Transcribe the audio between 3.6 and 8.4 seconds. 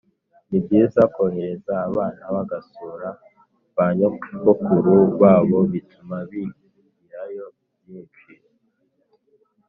banyogokuru babo bituma bigirayo byinshi